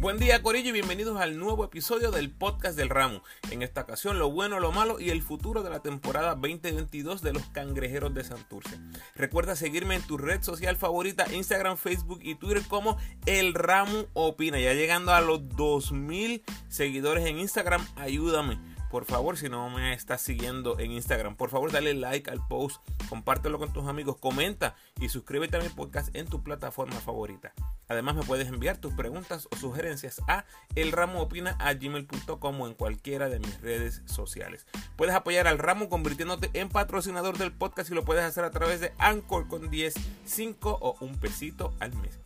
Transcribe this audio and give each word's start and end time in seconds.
Buen 0.00 0.16
día 0.16 0.42
Corillo 0.42 0.68
y 0.68 0.72
bienvenidos 0.72 1.20
al 1.20 1.38
nuevo 1.40 1.64
episodio 1.64 2.12
del 2.12 2.30
podcast 2.30 2.76
del 2.76 2.88
ramo. 2.88 3.24
En 3.50 3.62
esta 3.62 3.80
ocasión 3.80 4.20
lo 4.20 4.30
bueno, 4.30 4.60
lo 4.60 4.70
malo 4.70 5.00
y 5.00 5.10
el 5.10 5.22
futuro 5.22 5.64
de 5.64 5.70
la 5.70 5.80
temporada 5.80 6.36
2022 6.36 7.20
de 7.20 7.32
los 7.32 7.42
cangrejeros 7.46 8.14
de 8.14 8.22
Santurce. 8.22 8.78
Recuerda 9.16 9.56
seguirme 9.56 9.96
en 9.96 10.02
tu 10.02 10.16
red 10.16 10.40
social 10.40 10.76
favorita, 10.76 11.26
Instagram, 11.32 11.76
Facebook 11.76 12.20
y 12.22 12.36
Twitter 12.36 12.62
como 12.68 12.96
El 13.26 13.54
Ramo 13.54 14.06
Opina. 14.12 14.60
Ya 14.60 14.72
llegando 14.72 15.12
a 15.12 15.20
los 15.20 15.48
2000 15.56 16.44
seguidores 16.68 17.26
en 17.26 17.40
Instagram, 17.40 17.84
ayúdame 17.96 18.67
por 18.90 19.04
favor, 19.04 19.36
si 19.36 19.48
no 19.48 19.68
me 19.70 19.92
estás 19.92 20.22
siguiendo 20.22 20.78
en 20.78 20.92
Instagram, 20.92 21.36
por 21.36 21.50
favor 21.50 21.70
dale 21.72 21.94
like 21.94 22.30
al 22.30 22.46
post, 22.46 22.80
compártelo 23.08 23.58
con 23.58 23.72
tus 23.72 23.86
amigos, 23.86 24.16
comenta 24.16 24.74
y 25.00 25.08
suscríbete 25.08 25.56
a 25.56 25.60
mi 25.60 25.68
podcast 25.68 26.14
en 26.14 26.26
tu 26.26 26.42
plataforma 26.42 26.96
favorita. 26.96 27.52
Además 27.88 28.16
me 28.16 28.22
puedes 28.22 28.48
enviar 28.48 28.78
tus 28.78 28.92
preguntas 28.94 29.48
o 29.50 29.56
sugerencias 29.56 30.20
a 30.28 30.44
elramoopina.gmail.com 30.74 32.60
o 32.60 32.66
en 32.66 32.74
cualquiera 32.74 33.28
de 33.28 33.38
mis 33.38 33.60
redes 33.60 34.02
sociales. 34.06 34.66
Puedes 34.96 35.14
apoyar 35.14 35.46
al 35.46 35.58
ramo 35.58 35.88
convirtiéndote 35.88 36.50
en 36.54 36.68
patrocinador 36.68 37.38
del 37.38 37.52
podcast 37.52 37.90
y 37.90 37.94
lo 37.94 38.04
puedes 38.04 38.24
hacer 38.24 38.44
a 38.44 38.50
través 38.50 38.80
de 38.80 38.92
Anchor 38.98 39.48
con 39.48 39.70
10, 39.70 39.94
5 40.24 40.78
o 40.80 40.96
un 41.00 41.18
pesito 41.18 41.74
al 41.80 41.94
mes. 41.96 42.18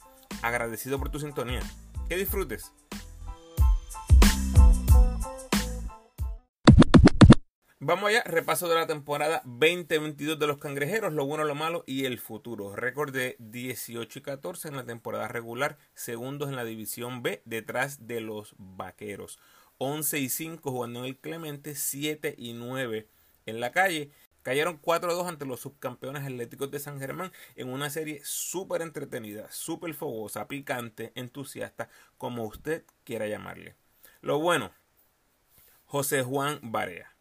Agradecido 0.42 0.98
por 0.98 1.10
tu 1.10 1.20
sintonía. 1.20 1.60
Que 2.08 2.16
disfrutes. 2.16 2.72
Vamos 7.84 8.10
allá, 8.10 8.22
repaso 8.22 8.68
de 8.68 8.76
la 8.76 8.86
temporada 8.86 9.42
2022 9.44 10.38
de 10.38 10.46
los 10.46 10.58
cangrejeros, 10.58 11.12
lo 11.14 11.26
bueno, 11.26 11.42
lo 11.42 11.56
malo 11.56 11.82
y 11.84 12.04
el 12.04 12.20
futuro. 12.20 12.76
Récord 12.76 13.12
de 13.12 13.34
18 13.40 14.20
y 14.20 14.22
14 14.22 14.68
en 14.68 14.76
la 14.76 14.84
temporada 14.84 15.26
regular, 15.26 15.78
segundos 15.92 16.48
en 16.48 16.54
la 16.54 16.62
división 16.62 17.24
B, 17.24 17.42
detrás 17.44 18.06
de 18.06 18.20
los 18.20 18.54
vaqueros. 18.56 19.40
11 19.78 20.20
y 20.20 20.28
5 20.28 20.70
jugando 20.70 21.00
en 21.00 21.06
el 21.06 21.18
Clemente, 21.18 21.74
7 21.74 22.36
y 22.38 22.52
9 22.52 23.08
en 23.46 23.58
la 23.58 23.72
calle. 23.72 24.12
Cayeron 24.42 24.80
4-2 24.80 25.26
ante 25.26 25.44
los 25.44 25.58
subcampeones 25.58 26.22
atléticos 26.22 26.70
de 26.70 26.78
San 26.78 27.00
Germán 27.00 27.32
en 27.56 27.68
una 27.68 27.90
serie 27.90 28.20
súper 28.22 28.82
entretenida, 28.82 29.50
súper 29.50 29.92
fogosa, 29.94 30.46
picante, 30.46 31.10
entusiasta, 31.16 31.88
como 32.16 32.44
usted 32.44 32.84
quiera 33.02 33.26
llamarle. 33.26 33.74
Lo 34.20 34.38
bueno, 34.38 34.70
José 35.84 36.22
Juan 36.22 36.60
Barea 36.62 37.11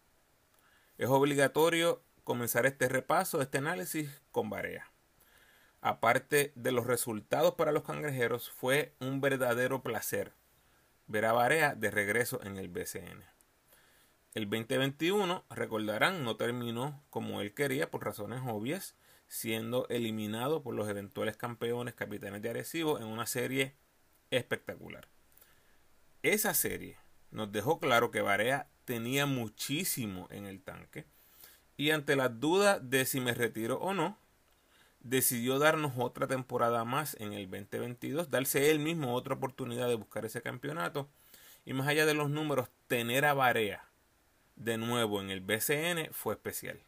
es 0.97 1.07
obligatorio 1.07 2.03
comenzar 2.23 2.65
este 2.65 2.87
repaso, 2.87 3.41
este 3.41 3.57
análisis 3.57 4.21
con 4.31 4.49
Barea. 4.49 4.91
Aparte 5.81 6.51
de 6.55 6.71
los 6.71 6.85
resultados 6.85 7.55
para 7.55 7.71
los 7.71 7.83
cangrejeros, 7.83 8.49
fue 8.51 8.93
un 8.99 9.19
verdadero 9.19 9.81
placer 9.81 10.33
ver 11.07 11.25
a 11.25 11.33
Barea 11.33 11.75
de 11.75 11.91
regreso 11.91 12.39
en 12.43 12.57
el 12.57 12.69
BCN. 12.69 13.23
El 14.33 14.49
2021, 14.49 15.43
recordarán, 15.49 16.23
no 16.23 16.37
terminó 16.37 17.03
como 17.09 17.41
él 17.41 17.53
quería 17.53 17.91
por 17.91 18.05
razones 18.05 18.41
obvias, 18.47 18.95
siendo 19.27 19.87
eliminado 19.89 20.63
por 20.63 20.73
los 20.73 20.87
eventuales 20.87 21.35
campeones 21.35 21.95
capitanes 21.95 22.41
de 22.41 22.49
Arecibo 22.49 22.97
en 22.99 23.07
una 23.07 23.25
serie 23.25 23.75
espectacular. 24.29 25.07
Esa 26.21 26.53
serie 26.53 26.97
nos 27.31 27.51
dejó 27.51 27.79
claro 27.79 28.11
que 28.11 28.21
Barea 28.21 28.69
tenía 28.91 29.25
muchísimo 29.25 30.27
en 30.31 30.45
el 30.45 30.61
tanque 30.61 31.05
y 31.77 31.91
ante 31.91 32.17
la 32.17 32.27
duda 32.27 32.77
de 32.77 33.05
si 33.05 33.21
me 33.21 33.33
retiro 33.33 33.77
o 33.77 33.93
no, 33.93 34.17
decidió 34.99 35.59
darnos 35.59 35.93
otra 35.95 36.27
temporada 36.27 36.83
más 36.83 37.15
en 37.21 37.31
el 37.31 37.49
2022, 37.49 38.29
darse 38.29 38.69
él 38.69 38.79
mismo 38.79 39.15
otra 39.15 39.35
oportunidad 39.35 39.87
de 39.87 39.95
buscar 39.95 40.25
ese 40.25 40.41
campeonato 40.41 41.07
y 41.63 41.71
más 41.71 41.87
allá 41.87 42.05
de 42.05 42.13
los 42.13 42.29
números, 42.29 42.67
tener 42.89 43.23
a 43.23 43.33
Barea 43.33 43.87
de 44.57 44.77
nuevo 44.77 45.21
en 45.21 45.29
el 45.29 45.39
BCN 45.39 46.11
fue 46.11 46.33
especial. 46.33 46.81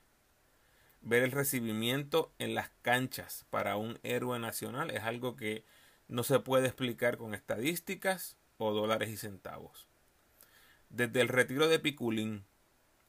Ver 1.00 1.24
el 1.24 1.32
recibimiento 1.32 2.34
en 2.38 2.54
las 2.54 2.70
canchas 2.82 3.46
para 3.50 3.78
un 3.78 3.98
héroe 4.04 4.40
nacional 4.40 4.92
es 4.92 5.04
algo 5.04 5.38
que 5.38 5.64
no 6.10 6.24
se 6.24 6.42
puede 6.42 6.68
explicar 6.68 7.16
con 7.16 7.34
estadísticas 7.34 8.36
o 8.58 8.74
dólares 8.74 9.10
y 9.10 9.16
centavos. 9.16 9.93
Desde 10.94 11.22
el 11.22 11.28
retiro 11.28 11.68
de 11.68 11.80
Piculín, 11.80 12.46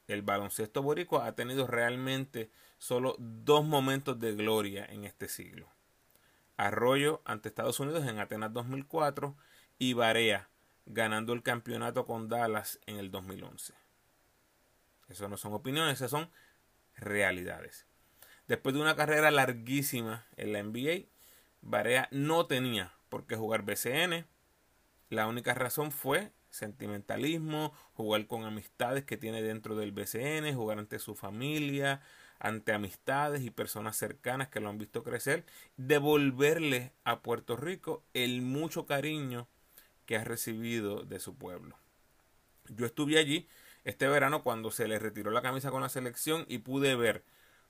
el 0.09 0.23
baloncesto 0.23 0.83
boricua 0.83 1.27
ha 1.27 1.35
tenido 1.35 1.67
realmente 1.67 2.51
solo 2.79 3.15
dos 3.19 3.63
momentos 3.63 4.19
de 4.19 4.35
gloria 4.35 4.87
en 4.87 5.05
este 5.05 5.29
siglo. 5.29 5.69
Arroyo 6.57 7.21
ante 7.27 7.51
Estados 7.51 7.79
Unidos 7.81 8.07
en 8.07 8.19
Atenas 8.21 8.55
2004 8.55 9.37
y 9.79 9.93
Barea 9.93 10.49
ganando 10.87 11.35
el 11.35 11.43
campeonato 11.43 12.07
con 12.07 12.31
Dallas 12.31 12.81
en 12.87 12.97
el 12.97 13.11
2011. 13.11 13.75
Eso 15.11 15.29
no 15.29 15.37
son 15.37 15.53
opiniones, 15.53 15.97
esas 15.97 16.11
son 16.11 16.31
realidades. 16.97 17.85
Después 18.49 18.75
de 18.75 18.81
una 18.81 18.97
carrera 18.97 19.31
larguísima 19.31 20.25
en 20.37 20.55
la 20.55 20.63
NBA, 20.63 21.11
Barea 21.61 22.09
no 22.13 22.47
tenía 22.47 22.95
por 23.11 23.27
qué 23.27 23.37
jugar 23.37 23.61
BCN. 23.61 24.25
La 25.11 25.27
única 25.27 25.53
razón 25.53 25.93
fue 25.93 26.33
sentimentalismo, 26.55 27.73
jugar 27.95 28.27
con 28.27 28.45
amistades 28.45 29.05
que 29.05 29.17
tiene 29.17 29.43
dentro 29.43 29.77
del 29.77 29.93
BCN, 29.93 30.55
jugar 30.55 30.79
ante 30.79 30.99
su 30.99 31.15
familia, 31.15 32.01
ante 32.39 32.73
amistades 32.73 33.43
y 33.43 33.51
personas 33.51 33.97
cercanas 33.97 34.49
que 34.49 34.61
lo 34.61 34.69
han 34.69 34.79
visto 34.79 35.03
crecer, 35.03 35.45
devolverle 35.77 36.93
a 37.05 37.21
Puerto 37.21 37.57
Rico 37.57 38.03
el 38.15 38.43
mucho 38.43 38.87
cariño 38.87 39.49
que 40.07 40.17
ha 40.17 40.25
recibido 40.25 41.05
de 41.05 41.21
su 41.21 41.35
pueblo. 41.35 41.77
Yo 42.69 42.87
estuve 42.87 43.19
allí 43.19 43.49
este 43.85 44.09
verano 44.09 44.43
cuando 44.43 44.71
se 44.71 44.89
le 44.89 44.99
retiró 44.99 45.31
la 45.31 45.43
camisa 45.43 45.71
con 45.71 45.83
la 45.83 45.89
selección 45.89 46.47
y 46.49 46.59
pude 46.59 46.97
ver 46.97 47.25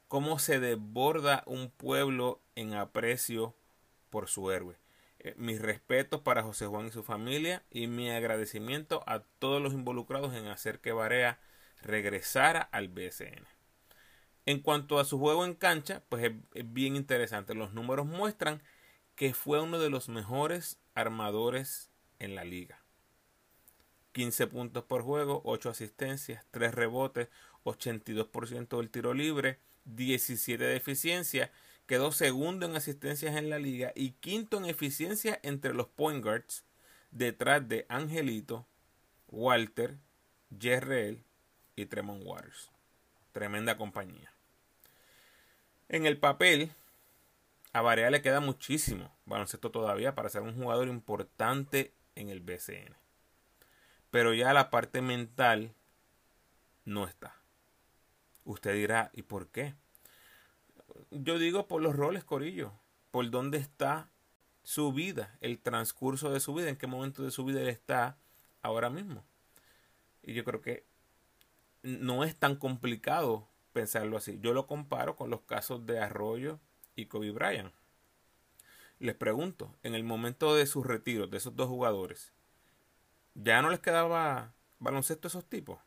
cómo 0.09 0.39
se 0.39 0.61
desborda 0.61 1.43
un 1.47 1.71
pueblo 1.71 2.41
en 2.55 2.75
aprecio 2.75 3.55
por 4.11 4.28
su 4.28 4.50
héroe. 4.50 4.77
Eh, 5.25 5.35
mis 5.39 5.61
respetos 5.61 6.21
para 6.21 6.43
José 6.43 6.67
Juan 6.67 6.87
y 6.87 6.93
su 6.93 7.03
familia 7.03 7.62
y 7.71 7.87
mi 7.87 8.11
agradecimiento 8.11 9.03
a 9.07 9.21
todos 9.21 9.61
los 9.61 9.73
involucrados 9.73 10.35
en 10.35 10.47
hacer 10.49 10.81
que 10.81 10.93
Barea 10.93 11.41
regresara 11.81 12.61
al 12.61 12.89
BSN. 12.89 13.47
En 14.45 14.61
cuanto 14.61 14.99
a 14.99 15.07
su 15.07 15.19
juego 15.19 15.47
en 15.47 15.55
cancha, 15.55 16.03
pues 16.11 16.25
es, 16.53 16.73
bien 16.75 16.95
interesante. 16.95 17.55
Los 17.55 17.73
números 17.73 18.05
muestran 18.05 18.62
que 19.15 19.33
fue 19.33 19.62
uno 19.62 19.79
de 19.79 19.89
los 19.89 20.11
mejores 20.11 20.79
armadores 20.95 21.89
en 22.19 22.35
la 22.35 22.45
liga. 22.45 22.83
15 24.12 24.47
puntos 24.49 24.85
por 24.85 25.03
juego, 25.03 25.41
8 25.47 25.71
asistencias, 25.71 26.45
3 26.51 26.75
rebotes, 26.75 27.31
82% 27.65 28.77
del 28.77 28.91
tiro 28.91 29.15
libre, 29.15 29.59
17 29.87 30.62
de 30.62 30.77
eficiencia 30.77 31.51
quedó 31.87 32.12
segundo 32.12 32.67
en 32.67 32.77
asistencias 32.77 33.37
en 33.37 33.50
la 33.50 33.59
liga 33.59 33.93
y 33.95 34.12
quinto 34.12 34.59
en 34.59 34.65
eficiencia 34.65 35.39
entre 35.43 35.75
los 35.75 35.89
point 35.89 36.22
guards, 36.22 36.65
detrás 37.11 37.69
de 37.69 37.87
Angelito, 37.89 38.67
Walter, 39.28 39.97
Jerrell 40.59 41.23
y 41.77 41.87
Tremont 41.87 42.23
Waters. 42.25 42.71
Tremenda 43.33 43.77
compañía. 43.77 44.33
En 45.89 46.06
el 46.06 46.19
papel, 46.19 46.73
a 47.73 47.83
Barea 47.83 48.11
le 48.11 48.23
queda 48.23 48.41
muchísimo 48.41 49.12
baloncesto 49.27 49.71
todavía 49.71 50.15
para 50.15 50.28
ser 50.28 50.43
un 50.43 50.55
jugador 50.55 50.89
importante 50.89 51.93
en 52.15 52.31
el 52.31 52.41
BCN. 52.41 52.94
Pero 54.11 54.33
ya 54.33 54.53
la 54.53 54.71
parte 54.71 55.03
mental 55.03 55.75
no 56.84 57.06
está. 57.06 57.34
Usted 58.44 58.75
dirá, 58.75 59.11
¿y 59.15 59.23
por 59.23 59.49
qué? 59.49 59.75
Yo 61.11 61.39
digo 61.39 61.67
por 61.69 61.83
los 61.83 61.97
roles, 61.97 62.25
Corillo, 62.25 62.73
por 63.11 63.31
dónde 63.31 63.58
está 63.58 64.11
su 64.62 64.93
vida, 64.93 65.37
el 65.41 65.58
transcurso 65.58 66.32
de 66.32 66.41
su 66.41 66.55
vida, 66.55 66.69
en 66.69 66.76
qué 66.76 66.87
momento 66.87 67.23
de 67.23 67.31
su 67.31 67.44
vida 67.44 67.61
él 67.61 67.69
está 67.69 68.17
ahora 68.62 68.91
mismo. 68.91 69.25
Y 70.23 70.35
yo 70.35 70.44
creo 70.44 70.61
que 70.61 70.85
no 71.82 72.25
es 72.25 72.35
tan 72.37 72.56
complicado 72.56 73.47
pensarlo 73.73 74.17
así. 74.17 74.38
Yo 74.41 74.55
lo 74.55 74.67
comparo 74.67 75.17
con 75.17 75.31
los 75.31 75.43
casos 75.43 75.85
de 75.85 75.99
Arroyo 76.00 76.58
y 76.97 77.06
Kobe 77.06 77.31
Bryant. 77.31 77.75
Les 78.99 79.14
pregunto, 79.14 79.75
en 79.82 79.94
el 79.94 80.05
momento 80.05 80.55
de 80.55 80.67
su 80.67 80.82
retiro 80.82 81.26
de 81.26 81.37
esos 81.37 81.55
dos 81.55 81.69
jugadores, 81.69 82.32
¿ya 83.35 83.61
no 83.61 83.70
les 83.70 83.81
quedaba 83.81 84.55
baloncesto 84.79 85.29
a 85.29 85.31
esos 85.31 85.44
tipos? 85.44 85.79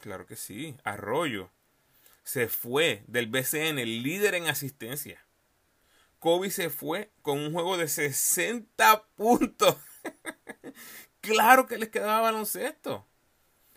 Claro 0.00 0.26
que 0.26 0.34
sí. 0.34 0.76
Arroyo 0.82 1.50
se 2.22 2.48
fue 2.48 3.04
del 3.06 3.26
BCN, 3.26 3.78
el 3.78 4.02
líder 4.02 4.34
en 4.34 4.46
asistencia. 4.46 5.24
Kobe 6.18 6.50
se 6.50 6.70
fue 6.70 7.10
con 7.22 7.38
un 7.38 7.52
juego 7.52 7.78
de 7.78 7.88
60 7.88 9.04
puntos. 9.16 9.76
claro 11.20 11.66
que 11.66 11.78
les 11.78 11.88
quedaba 11.88 12.20
baloncesto. 12.20 13.06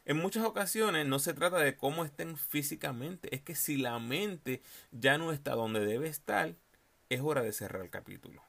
En 0.06 0.18
muchas 0.18 0.44
ocasiones 0.44 1.08
no 1.08 1.20
se 1.20 1.34
trata 1.34 1.60
de 1.60 1.78
cómo 1.78 2.04
estén 2.04 2.36
físicamente, 2.36 3.34
es 3.34 3.42
que 3.42 3.56
si 3.56 3.78
la 3.78 3.98
mente 4.00 4.62
ya 4.92 5.18
no 5.18 5.32
está 5.32 5.56
donde 5.56 5.86
debe 5.86 6.10
estar, 6.10 6.56
es 7.10 7.22
hora 7.22 7.42
de 7.42 7.54
cerrar 7.54 7.84
el 7.84 7.90
capítulo. 7.90 8.44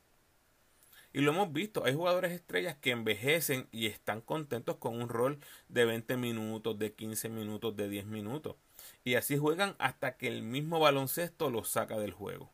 Y 1.12 1.20
lo 1.20 1.30
hemos 1.30 1.52
visto, 1.52 1.84
hay 1.84 1.94
jugadores 1.94 2.32
estrellas 2.32 2.76
que 2.80 2.90
envejecen 2.90 3.68
y 3.70 3.86
están 3.86 4.20
contentos 4.20 4.78
con 4.78 5.00
un 5.00 5.08
rol 5.08 5.38
de 5.68 5.84
20 5.84 6.16
minutos, 6.16 6.76
de 6.76 6.92
15 6.92 7.28
minutos, 7.28 7.76
de 7.76 7.88
10 7.88 8.06
minutos. 8.06 8.56
Y 9.04 9.14
así 9.14 9.36
juegan 9.36 9.76
hasta 9.78 10.16
que 10.16 10.28
el 10.28 10.42
mismo 10.42 10.80
baloncesto 10.80 11.50
los 11.50 11.68
saca 11.68 11.98
del 11.98 12.12
juego. 12.12 12.50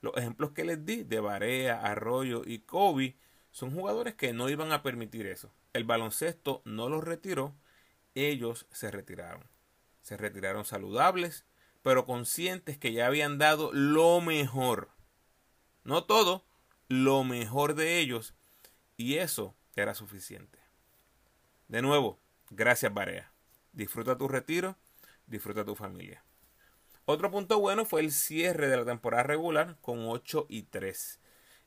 Los 0.00 0.16
ejemplos 0.16 0.52
que 0.52 0.64
les 0.64 0.84
di 0.84 1.02
de 1.02 1.20
Barea, 1.20 1.80
Arroyo 1.80 2.42
y 2.44 2.60
Kobe 2.60 3.16
son 3.50 3.72
jugadores 3.72 4.14
que 4.14 4.32
no 4.32 4.48
iban 4.48 4.72
a 4.72 4.82
permitir 4.82 5.26
eso. 5.26 5.52
El 5.72 5.84
baloncesto 5.84 6.62
no 6.64 6.88
los 6.88 7.04
retiró, 7.04 7.54
ellos 8.14 8.66
se 8.70 8.90
retiraron. 8.90 9.44
Se 10.02 10.16
retiraron 10.16 10.64
saludables, 10.64 11.44
pero 11.82 12.06
conscientes 12.06 12.78
que 12.78 12.92
ya 12.92 13.06
habían 13.06 13.38
dado 13.38 13.72
lo 13.72 14.20
mejor. 14.20 14.90
No 15.84 16.04
todo, 16.04 16.44
lo 16.88 17.24
mejor 17.24 17.74
de 17.74 17.98
ellos. 17.98 18.34
Y 18.96 19.16
eso 19.16 19.54
era 19.76 19.94
suficiente. 19.94 20.58
De 21.68 21.82
nuevo, 21.82 22.18
gracias 22.50 22.92
Barea. 22.92 23.32
Disfruta 23.72 24.16
tu 24.16 24.28
retiro, 24.28 24.76
disfruta 25.28 25.64
tu 25.64 25.74
familia. 25.74 26.22
Otro 27.04 27.30
punto 27.30 27.58
bueno 27.58 27.84
fue 27.84 28.02
el 28.02 28.12
cierre 28.12 28.68
de 28.68 28.76
la 28.76 28.84
temporada 28.84 29.22
regular 29.22 29.76
con 29.80 30.06
8 30.06 30.46
y 30.48 30.64
3. 30.64 31.20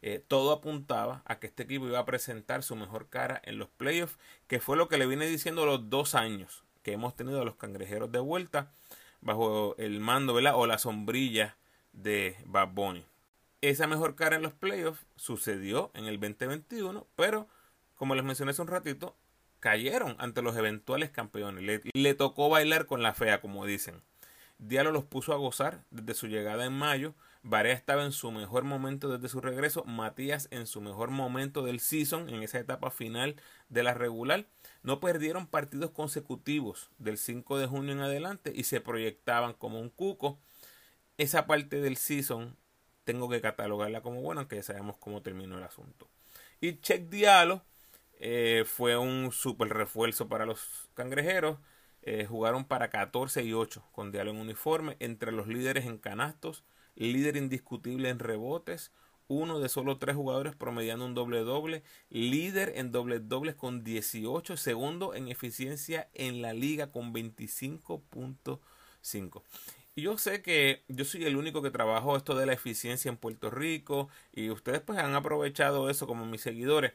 Eh, 0.03 0.23
todo 0.27 0.51
apuntaba 0.51 1.23
a 1.25 1.39
que 1.39 1.47
este 1.47 1.63
equipo 1.63 1.87
iba 1.87 1.99
a 1.99 2.05
presentar 2.05 2.63
su 2.63 2.75
mejor 2.75 3.09
cara 3.09 3.41
en 3.45 3.57
los 3.57 3.69
playoffs, 3.69 4.17
que 4.47 4.59
fue 4.59 4.77
lo 4.77 4.87
que 4.87 4.97
le 4.97 5.07
viene 5.07 5.27
diciendo 5.27 5.65
los 5.65 5.89
dos 5.89 6.15
años 6.15 6.63
que 6.83 6.93
hemos 6.93 7.15
tenido 7.15 7.41
a 7.41 7.45
los 7.45 7.55
cangrejeros 7.55 8.11
de 8.11 8.19
vuelta 8.19 8.71
bajo 9.21 9.75
el 9.77 9.99
mando 9.99 10.33
o 10.33 10.67
la 10.67 10.77
sombrilla 10.77 11.55
de 11.93 12.35
Bad 12.45 12.69
Bunny. 12.69 13.05
Esa 13.61 13.85
mejor 13.85 14.15
cara 14.15 14.35
en 14.35 14.41
los 14.41 14.53
playoffs 14.53 15.05
sucedió 15.15 15.91
en 15.93 16.05
el 16.05 16.19
2021, 16.19 17.05
pero 17.15 17.47
como 17.95 18.15
les 18.15 18.23
mencioné 18.23 18.51
hace 18.51 18.63
un 18.63 18.67
ratito, 18.67 19.15
cayeron 19.61 20.15
ante 20.19 20.41
los 20.41 20.57
eventuales 20.57 21.11
campeones. 21.11 21.63
Le, 21.63 21.81
le 21.93 22.13
tocó 22.15 22.49
bailar 22.49 22.87
con 22.87 23.01
la 23.01 23.13
fea, 23.13 23.39
como 23.39 23.65
dicen. 23.65 24.01
Diallo 24.57 24.91
los 24.91 25.05
puso 25.05 25.33
a 25.33 25.37
gozar 25.37 25.85
desde 25.91 26.13
su 26.13 26.27
llegada 26.27 26.65
en 26.65 26.73
mayo. 26.73 27.15
Barea 27.43 27.73
estaba 27.73 28.03
en 28.03 28.11
su 28.11 28.31
mejor 28.31 28.63
momento 28.63 29.07
desde 29.07 29.29
su 29.29 29.39
regreso. 29.39 29.83
Matías 29.85 30.47
en 30.51 30.67
su 30.67 30.81
mejor 30.81 31.09
momento 31.09 31.63
del 31.63 31.79
season, 31.79 32.29
en 32.29 32.43
esa 32.43 32.59
etapa 32.59 32.91
final 32.91 33.35
de 33.69 33.83
la 33.83 33.93
regular. 33.93 34.45
No 34.83 34.99
perdieron 34.99 35.47
partidos 35.47 35.91
consecutivos 35.91 36.89
del 36.97 37.17
5 37.17 37.57
de 37.57 37.67
junio 37.67 37.93
en 37.93 38.01
adelante 38.01 38.51
y 38.53 38.63
se 38.63 38.81
proyectaban 38.81 39.53
como 39.53 39.79
un 39.79 39.89
cuco. 39.89 40.39
Esa 41.17 41.45
parte 41.45 41.81
del 41.81 41.97
season 41.97 42.57
tengo 43.03 43.29
que 43.29 43.41
catalogarla 43.41 44.01
como 44.01 44.21
buena, 44.21 44.41
aunque 44.41 44.57
ya 44.57 44.63
sabemos 44.63 44.97
cómo 44.97 45.21
terminó 45.21 45.57
el 45.57 45.63
asunto. 45.63 46.07
Y 46.59 46.79
Check 46.81 47.09
Diallo 47.09 47.63
eh, 48.23 48.65
fue 48.67 48.97
un 48.97 49.31
super 49.31 49.67
refuerzo 49.69 50.27
para 50.29 50.45
los 50.45 50.89
cangrejeros. 50.93 51.57
Eh, 52.03 52.25
jugaron 52.27 52.65
para 52.65 52.89
14 52.89 53.43
y 53.43 53.53
8 53.53 53.83
con 53.91 54.11
Diallo 54.11 54.31
en 54.31 54.37
uniforme, 54.37 54.95
entre 54.99 55.31
los 55.31 55.47
líderes 55.47 55.85
en 55.85 55.97
canastos, 55.97 56.63
líder 56.95 57.35
indiscutible 57.35 58.09
en 58.09 58.19
rebotes, 58.19 58.91
uno 59.27 59.59
de 59.59 59.69
solo 59.69 59.97
tres 59.97 60.15
jugadores 60.15 60.55
promediando 60.55 61.05
un 61.05 61.15
doble 61.15 61.39
doble, 61.39 61.83
líder 62.09 62.73
en 62.75 62.91
doble 62.91 63.19
dobles 63.19 63.55
con 63.55 63.83
18, 63.83 64.57
segundo 64.57 65.15
en 65.15 65.27
eficiencia 65.27 66.09
en 66.13 66.41
la 66.41 66.53
liga 66.53 66.91
con 66.91 67.13
25.5. 67.13 69.43
Y 69.95 70.03
yo 70.03 70.17
sé 70.17 70.41
que 70.41 70.83
yo 70.87 71.05
soy 71.05 71.25
el 71.25 71.35
único 71.37 71.61
que 71.61 71.71
trabajo 71.71 72.15
esto 72.17 72.35
de 72.35 72.45
la 72.45 72.53
eficiencia 72.53 73.09
en 73.09 73.17
Puerto 73.17 73.49
Rico 73.49 74.09
y 74.31 74.49
ustedes 74.49 74.81
pues 74.81 74.99
han 74.99 75.15
aprovechado 75.15 75.89
eso 75.89 76.07
como 76.07 76.25
mis 76.25 76.41
seguidores. 76.41 76.93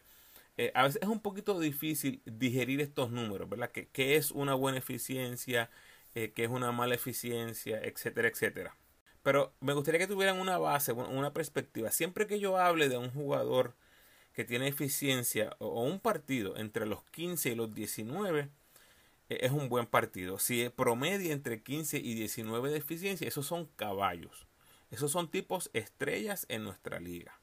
Eh, 0.58 0.72
a 0.74 0.84
veces 0.84 1.02
es 1.02 1.08
un 1.08 1.20
poquito 1.20 1.58
difícil 1.60 2.22
digerir 2.24 2.80
estos 2.80 3.10
números, 3.10 3.48
¿verdad? 3.48 3.70
¿Qué, 3.70 4.16
es 4.16 4.30
una 4.30 4.54
buena 4.54 4.78
eficiencia? 4.78 5.70
Eh, 6.14 6.32
¿Qué 6.34 6.44
es 6.44 6.50
una 6.50 6.72
mala 6.72 6.94
eficiencia? 6.94 7.80
Etcétera, 7.82 8.28
etcétera. 8.28 8.76
Pero 9.22 9.52
me 9.60 9.74
gustaría 9.74 9.98
que 10.00 10.06
tuvieran 10.06 10.40
una 10.40 10.58
base, 10.58 10.92
una 10.92 11.32
perspectiva. 11.32 11.90
Siempre 11.90 12.26
que 12.26 12.40
yo 12.40 12.58
hable 12.58 12.88
de 12.88 12.96
un 12.96 13.10
jugador 13.10 13.74
que 14.32 14.44
tiene 14.44 14.68
eficiencia 14.68 15.56
o 15.58 15.82
un 15.82 16.00
partido 16.00 16.56
entre 16.56 16.86
los 16.86 17.02
15 17.04 17.50
y 17.50 17.54
los 17.54 17.74
19, 17.74 18.50
eh, 19.28 19.38
es 19.42 19.52
un 19.52 19.68
buen 19.68 19.86
partido. 19.86 20.38
Si 20.38 20.68
promedia 20.70 21.32
entre 21.32 21.62
15 21.62 21.98
y 21.98 22.14
19 22.14 22.70
de 22.70 22.78
eficiencia, 22.78 23.26
esos 23.28 23.46
son 23.46 23.66
caballos. 23.76 24.46
Esos 24.90 25.10
son 25.12 25.30
tipos 25.30 25.70
estrellas 25.72 26.46
en 26.48 26.64
nuestra 26.64 27.00
liga. 27.00 27.40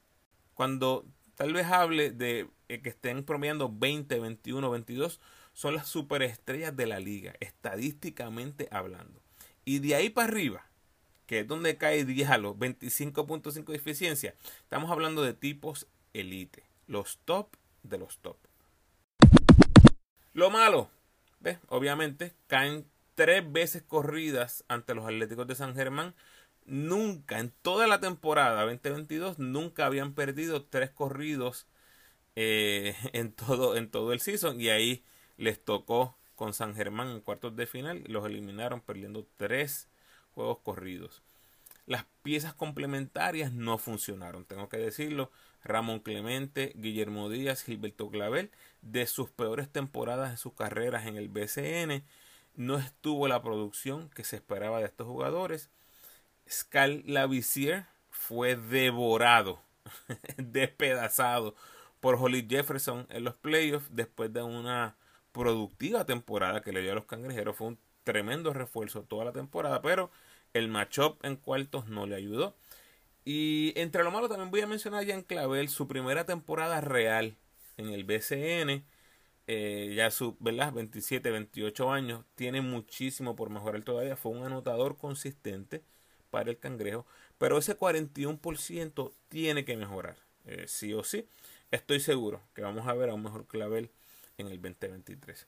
Cuando 0.54 1.04
tal 1.36 1.52
vez 1.52 1.66
hable 1.66 2.10
de 2.10 2.48
eh, 2.68 2.80
que 2.80 2.90
estén 2.90 3.24
promediando 3.24 3.70
20, 3.72 4.18
21, 4.18 4.70
22, 4.70 5.20
son 5.52 5.74
las 5.74 5.88
superestrellas 5.88 6.76
de 6.76 6.86
la 6.86 6.98
liga, 6.98 7.34
estadísticamente 7.40 8.68
hablando. 8.70 9.20
Y 9.64 9.78
de 9.78 9.94
ahí 9.94 10.10
para 10.10 10.28
arriba, 10.28 10.66
que 11.26 11.40
es 11.40 11.48
donde 11.48 11.76
cae 11.76 12.04
Diallo, 12.04 12.54
25.5 12.56 13.64
de 13.66 13.76
eficiencia, 13.76 14.34
estamos 14.62 14.90
hablando 14.90 15.22
de 15.22 15.32
tipos 15.32 15.86
elite, 16.12 16.64
los 16.86 17.18
top 17.24 17.56
de 17.82 17.98
los 17.98 18.18
top. 18.18 18.36
Lo 20.32 20.50
malo, 20.50 20.90
¿ves? 21.40 21.58
obviamente, 21.68 22.34
caen 22.46 22.86
tres 23.14 23.50
veces 23.50 23.82
corridas 23.82 24.64
ante 24.68 24.94
los 24.94 25.04
Atléticos 25.04 25.46
de 25.46 25.54
San 25.54 25.74
Germán 25.74 26.14
nunca, 26.66 27.38
en 27.38 27.50
toda 27.62 27.86
la 27.86 28.00
temporada 28.00 28.62
2022, 28.62 29.38
nunca 29.38 29.86
habían 29.86 30.14
perdido 30.14 30.64
tres 30.64 30.90
corridos 30.90 31.66
eh, 32.36 32.94
en, 33.12 33.32
todo, 33.32 33.76
en 33.76 33.90
todo 33.90 34.12
el 34.12 34.20
season. 34.20 34.60
Y 34.60 34.68
ahí 34.68 35.04
les 35.36 35.62
tocó 35.64 36.16
con 36.36 36.54
San 36.54 36.74
Germán 36.74 37.08
en 37.08 37.20
cuartos 37.20 37.56
de 37.56 37.66
final. 37.66 38.02
Los 38.06 38.26
eliminaron 38.26 38.80
perdiendo 38.80 39.26
tres 39.36 39.88
juegos 40.34 40.58
corridos. 40.62 41.22
Las 41.86 42.06
piezas 42.22 42.54
complementarias 42.54 43.52
no 43.52 43.78
funcionaron, 43.78 44.44
tengo 44.44 44.68
que 44.68 44.78
decirlo. 44.78 45.30
Ramón 45.62 46.00
Clemente, 46.00 46.72
Guillermo 46.76 47.28
Díaz, 47.30 47.62
Gilberto 47.62 48.10
Clavel, 48.10 48.50
de 48.82 49.06
sus 49.06 49.30
peores 49.30 49.68
temporadas 49.70 50.30
de 50.30 50.36
sus 50.36 50.52
carreras 50.54 51.06
en 51.06 51.16
el 51.16 51.28
BCN, 51.28 52.04
no 52.54 52.78
estuvo 52.78 53.28
la 53.28 53.42
producción 53.42 54.10
que 54.10 54.24
se 54.24 54.36
esperaba 54.36 54.78
de 54.78 54.86
estos 54.86 55.06
jugadores. 55.06 55.70
Scal 56.48 57.02
Lavisier 57.06 57.86
fue 58.10 58.56
devorado, 58.56 59.60
despedazado 60.36 61.54
por 62.00 62.16
Holly 62.16 62.46
Jefferson 62.48 63.06
en 63.10 63.24
los 63.24 63.36
playoffs 63.36 63.88
después 63.90 64.32
de 64.32 64.42
una 64.42 64.96
productiva 65.32 66.04
temporada 66.04 66.62
que 66.62 66.72
le 66.72 66.82
dio 66.82 66.92
a 66.92 66.96
los 66.96 67.06
cangrejeros. 67.06 67.56
Fue 67.56 67.68
un 67.68 67.78
tremendo 68.04 68.52
refuerzo 68.52 69.02
toda 69.02 69.24
la 69.24 69.32
temporada, 69.32 69.82
pero 69.82 70.10
el 70.52 70.68
matchup 70.68 71.24
en 71.24 71.36
cuartos 71.36 71.88
no 71.88 72.06
le 72.06 72.16
ayudó. 72.16 72.54
Y 73.24 73.72
entre 73.76 74.04
lo 74.04 74.10
malo 74.10 74.28
también 74.28 74.50
voy 74.50 74.60
a 74.60 74.66
mencionar 74.66 75.04
ya 75.04 75.14
en 75.14 75.22
Clavel 75.22 75.68
su 75.68 75.88
primera 75.88 76.26
temporada 76.26 76.80
real 76.80 77.36
en 77.76 77.88
el 77.90 78.04
BCN. 78.04 78.84
Eh, 79.46 79.94
ya 79.96 80.10
su, 80.10 80.36
¿verdad? 80.40 80.72
27, 80.72 81.30
28 81.30 81.92
años, 81.92 82.24
tiene 82.34 82.60
muchísimo 82.62 83.36
por 83.36 83.50
mejorar 83.50 83.82
todavía. 83.82 84.16
Fue 84.16 84.32
un 84.32 84.44
anotador 84.44 84.96
consistente 84.98 85.82
para 86.34 86.50
el 86.50 86.58
cangrejo, 86.58 87.06
pero 87.38 87.58
ese 87.58 87.78
41% 87.78 89.12
tiene 89.28 89.64
que 89.64 89.76
mejorar, 89.76 90.16
eh, 90.46 90.64
sí 90.66 90.92
o 90.92 91.04
sí. 91.04 91.28
Estoy 91.70 92.00
seguro 92.00 92.40
que 92.54 92.62
vamos 92.62 92.88
a 92.88 92.92
ver 92.94 93.10
a 93.10 93.14
un 93.14 93.22
mejor 93.22 93.46
clavel 93.46 93.88
en 94.36 94.48
el 94.48 94.60
2023. 94.60 95.46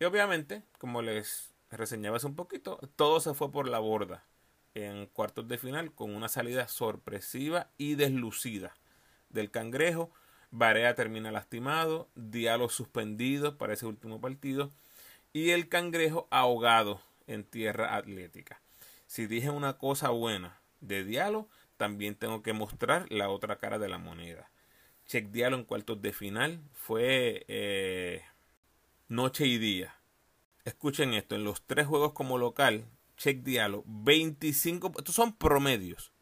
Y 0.00 0.04
obviamente, 0.04 0.64
como 0.78 1.02
les 1.02 1.50
reseñaba 1.70 2.16
hace 2.16 2.26
un 2.26 2.34
poquito, 2.34 2.80
todo 2.96 3.20
se 3.20 3.32
fue 3.32 3.52
por 3.52 3.68
la 3.68 3.78
borda 3.78 4.24
en 4.74 5.06
cuartos 5.06 5.46
de 5.46 5.56
final 5.56 5.92
con 5.92 6.12
una 6.12 6.28
salida 6.28 6.66
sorpresiva 6.66 7.68
y 7.78 7.94
deslucida 7.94 8.74
del 9.28 9.52
cangrejo. 9.52 10.10
Barea 10.50 10.96
termina 10.96 11.30
lastimado, 11.30 12.08
Diálogo 12.16 12.70
suspendido 12.70 13.56
para 13.56 13.74
ese 13.74 13.86
último 13.86 14.20
partido 14.20 14.72
y 15.32 15.50
el 15.50 15.68
cangrejo 15.68 16.26
ahogado 16.32 17.00
en 17.28 17.44
tierra 17.44 17.94
atlética 17.94 18.60
si 19.08 19.26
dije 19.26 19.50
una 19.50 19.78
cosa 19.78 20.10
buena 20.10 20.60
de 20.80 21.02
Diallo, 21.02 21.48
también 21.76 22.14
tengo 22.14 22.42
que 22.42 22.52
mostrar 22.52 23.10
la 23.10 23.30
otra 23.30 23.58
cara 23.58 23.80
de 23.80 23.88
la 23.88 23.98
moneda. 23.98 24.52
Check 25.06 25.30
Diallo 25.30 25.56
en 25.56 25.64
cuartos 25.64 26.00
de 26.00 26.12
final 26.12 26.62
fue 26.74 27.44
eh, 27.48 28.22
noche 29.08 29.46
y 29.46 29.58
día. 29.58 29.96
Escuchen 30.64 31.14
esto, 31.14 31.34
en 31.34 31.42
los 31.42 31.62
tres 31.62 31.86
juegos 31.86 32.12
como 32.12 32.36
local, 32.36 32.84
Check 33.16 33.42
Diallo, 33.42 33.82
25, 33.86 34.92
estos 34.98 35.14
son 35.14 35.34
promedios. 35.34 36.12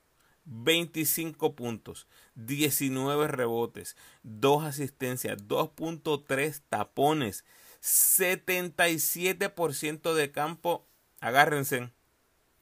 25 0.44 1.56
puntos, 1.56 2.06
19 2.36 3.26
rebotes, 3.26 3.96
2 4.22 4.64
asistencias, 4.64 5.38
2.3 5.48 6.62
tapones, 6.68 7.44
77% 7.82 10.14
de 10.14 10.30
campo. 10.30 10.86
Agárrense, 11.18 11.90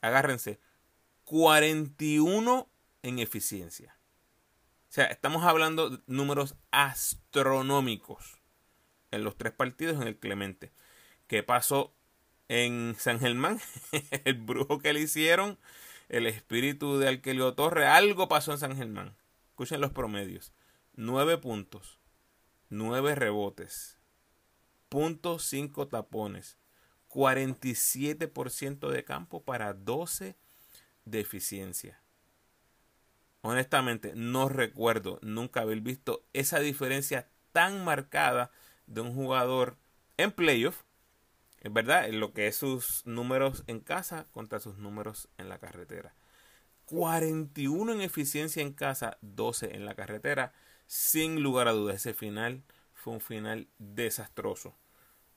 agárrense, 0.05 0.61
41 1.25 2.69
en 3.03 3.19
eficiencia. 3.19 3.97
sea, 4.89 5.07
estamos 5.07 5.45
hablando 5.45 5.91
de 5.91 6.03
números 6.07 6.57
astronómicos 6.71 8.43
en 9.11 9.25
los 9.25 9.37
tres 9.37 9.53
partidos 9.53 10.01
en 10.01 10.09
el 10.09 10.19
Clemente. 10.19 10.73
¿Qué 11.27 11.43
pasó 11.43 11.95
en 12.49 12.97
San 12.99 13.19
Germán? 13.19 13.61
el 14.25 14.35
brujo 14.35 14.79
que 14.79 14.93
le 14.93 15.01
hicieron, 15.01 15.59
el 16.11 16.27
espíritu 16.27 16.99
de 16.99 17.09
Alquelio 17.09 17.55
Torre, 17.55 17.87
algo 17.87 18.29
pasó 18.29 18.53
en 18.53 18.59
San 18.59 18.77
Germán. 18.77 19.17
Escuchen 19.49 19.81
los 19.81 19.93
promedios. 19.93 20.53
9 20.97 21.39
puntos, 21.39 21.99
9 22.69 23.15
rebotes, 23.15 23.99
punto 24.89 25.39
5 25.41 25.89
tapones, 25.89 26.57
47% 27.15 28.91
de 28.91 29.05
campo 29.05 29.43
para 29.43 29.73
12 29.73 30.35
de 31.05 31.21
eficiencia. 31.21 32.01
Honestamente, 33.43 34.13
no 34.17 34.49
recuerdo 34.49 35.21
nunca 35.23 35.61
haber 35.61 35.81
visto 35.81 36.25
esa 36.33 36.59
diferencia 36.59 37.29
tan 37.53 37.85
marcada 37.85 38.51
de 38.87 39.01
un 39.03 39.15
jugador 39.15 39.77
en 40.17 40.33
playoff, 40.33 40.83
es 41.61 41.73
verdad, 41.73 42.09
en 42.09 42.21
lo 42.21 42.35
que 42.35 42.49
es 42.49 42.57
sus 42.57 43.07
números 43.07 43.65
en 43.69 43.81
casa 43.81 44.27
contra 44.33 44.61
sus 44.61 44.77
números 44.79 45.29
en 45.39 45.49
la 45.49 45.59
carretera. 45.59 46.15
41 46.87 47.93
en 47.93 48.01
eficiencia 48.03 48.61
en 48.63 48.73
casa, 48.73 49.17
12 49.23 49.75
en 49.75 49.87
la 49.87 49.95
carretera. 49.95 50.53
Sin 50.87 51.43
lugar 51.43 51.69
a 51.69 51.73
dudas, 51.73 51.97
ese 51.97 52.13
final 52.13 52.63
fue 52.93 53.15
un 53.15 53.21
final 53.21 53.69
desastroso 53.79 54.75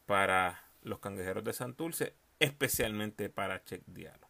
para 0.06 0.67
los 0.88 1.00
cangrejeros 1.00 1.44
de 1.44 1.54
Santurce, 1.54 2.16
especialmente 2.40 3.30
para 3.30 3.64
Check 3.64 3.84
Diallo. 3.86 4.28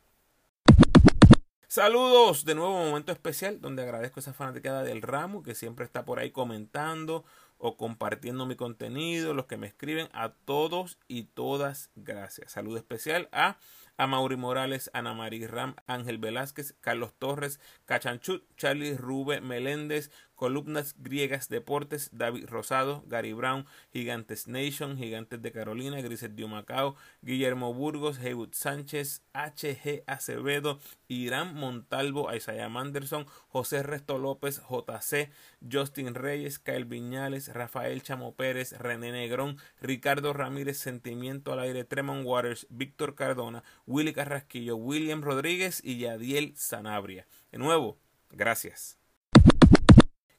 Saludos, 1.69 2.45
de 2.45 2.55
nuevo 2.55 2.73
momento 2.73 3.11
especial 3.11 3.59
donde 3.59 3.83
agradezco 3.83 4.19
esa 4.19 4.33
fanaticada 4.33 4.83
del 4.83 5.01
ramo 5.01 5.43
que 5.43 5.53
siempre 5.53 5.85
está 5.85 6.05
por 6.05 6.17
ahí 6.17 6.31
comentando 6.31 7.25
o 7.57 7.75
compartiendo 7.75 8.45
mi 8.45 8.55
contenido, 8.55 9.33
los 9.33 9.47
que 9.47 9.57
me 9.57 9.67
escriben, 9.67 10.07
a 10.13 10.29
todos 10.29 10.97
y 11.07 11.23
todas 11.23 11.89
gracias. 11.95 12.53
Saludo 12.53 12.77
especial 12.77 13.27
a 13.31 13.57
a 13.97 14.07
Mauri 14.07 14.37
Morales, 14.37 14.89
Ana 14.93 15.13
María 15.13 15.47
Ram, 15.47 15.75
Ángel 15.87 16.19
Velázquez, 16.19 16.75
Carlos 16.81 17.13
Torres, 17.17 17.59
Cachanchut, 17.85 18.43
Charlie 18.55 18.95
Rube 18.95 19.41
Meléndez, 19.41 20.11
Columnas 20.38 20.96
Griegas 20.98 21.50
Deportes, 21.50 22.12
David 22.13 22.46
Rosado, 22.48 23.03
Gary 23.08 23.34
Brown, 23.34 23.65
Gigantes 23.91 24.48
Nation, 24.48 24.96
Gigantes 24.96 25.41
de 25.41 25.51
Carolina, 25.51 26.00
Griset 26.00 26.32
de 26.32 26.48
Macao, 26.48 26.96
Guillermo 27.22 27.74
Burgos, 27.74 28.20
Heywood 28.20 28.53
Sánchez, 28.53 29.24
HG 29.34 30.03
Acevedo, 30.06 30.79
Irán 31.08 31.56
Montalvo, 31.56 32.34
Isaiah 32.34 32.70
Manderson, 32.70 33.25
José 33.48 33.84
Resto 33.84 34.17
López, 34.20 34.62
JC, 34.70 35.32
Justin 35.70 36.13
Reyes, 36.13 36.60
Kyle 36.60 36.86
Viñales, 36.86 37.51
Rafael 37.53 38.03
Chamo 38.03 38.36
Pérez, 38.36 38.74
René 38.77 39.12
Negrón, 39.12 39.58
Ricardo 39.82 40.34
Ramírez, 40.34 40.77
Sentimiento 40.77 41.51
al 41.51 41.60
Aire, 41.60 41.84
Tremont 41.84 42.25
Waters, 42.25 42.67
Víctor 42.70 43.15
Cardona, 43.15 43.63
Willy 43.88 44.13
Carrasquillo, 44.13 44.75
William 44.75 45.22
Rodríguez 45.22 45.82
y 45.84 45.98
Yadiel 45.98 46.56
Sanabria. 46.56 47.25
De 47.51 47.58
nuevo, 47.58 47.98
gracias. 48.29 48.97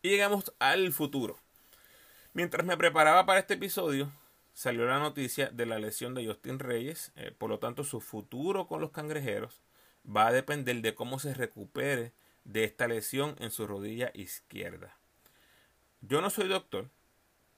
Y 0.00 0.11
llegamos 0.11 0.52
al 0.61 0.93
futuro. 0.93 1.38
Mientras 2.33 2.64
me 2.64 2.76
preparaba 2.76 3.26
para 3.26 3.40
este 3.40 3.55
episodio, 3.55 4.12
salió 4.52 4.87
la 4.87 5.00
noticia 5.00 5.50
de 5.50 5.67
la 5.67 5.81
lesión 5.81 6.14
de 6.14 6.25
Justin 6.25 6.61
Reyes, 6.61 7.11
eh, 7.17 7.35
por 7.37 7.50
lo 7.50 7.59
tanto 7.59 7.83
su 7.83 8.00
futuro 8.00 8.69
con 8.69 8.81
los 8.81 8.93
cangrejeros 8.93 9.61
va 10.07 10.28
a 10.28 10.33
depender 10.33 10.83
de 10.83 10.95
cómo 10.95 11.19
se 11.19 11.35
recupere 11.35 12.12
de 12.45 12.62
esta 12.62 12.87
lesión 12.87 13.35
en 13.40 13.50
su 13.50 13.67
rodilla 13.67 14.12
izquierda. 14.14 14.97
Yo 16.00 16.21
no 16.21 16.31
soy 16.31 16.47
doctor, 16.47 16.88